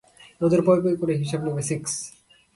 ওদের 0.41 0.61
পই 0.67 0.79
পই 0.83 0.95
করে 1.01 1.13
হিসাব 1.21 1.41
নিবে, 1.45 1.63
সিক্স। 1.69 1.93